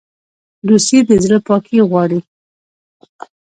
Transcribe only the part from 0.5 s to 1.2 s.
دوستي د